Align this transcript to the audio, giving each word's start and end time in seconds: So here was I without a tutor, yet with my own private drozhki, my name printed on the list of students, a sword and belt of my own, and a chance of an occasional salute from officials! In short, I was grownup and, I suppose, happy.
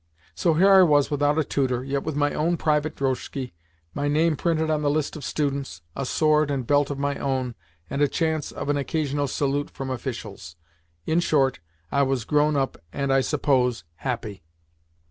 So 0.33 0.55
here 0.55 0.83
was 0.83 1.11
I 1.11 1.11
without 1.13 1.37
a 1.37 1.43
tutor, 1.43 1.83
yet 1.83 2.01
with 2.01 2.15
my 2.15 2.33
own 2.33 2.57
private 2.57 2.95
drozhki, 2.95 3.51
my 3.93 4.07
name 4.07 4.35
printed 4.35 4.71
on 4.71 4.81
the 4.81 4.89
list 4.89 5.15
of 5.15 5.23
students, 5.23 5.83
a 5.95 6.07
sword 6.07 6.49
and 6.49 6.65
belt 6.65 6.89
of 6.89 6.97
my 6.97 7.17
own, 7.19 7.53
and 7.87 8.01
a 8.01 8.07
chance 8.07 8.51
of 8.51 8.67
an 8.69 8.77
occasional 8.77 9.27
salute 9.27 9.69
from 9.69 9.91
officials! 9.91 10.55
In 11.05 11.19
short, 11.19 11.59
I 11.91 12.01
was 12.01 12.25
grownup 12.25 12.81
and, 12.91 13.13
I 13.13 13.21
suppose, 13.21 13.83
happy. 13.97 14.41